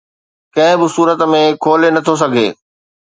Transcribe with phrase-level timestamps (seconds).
[0.55, 2.47] ڪنهن به صورت ۾ کولي نه ٿو سگهي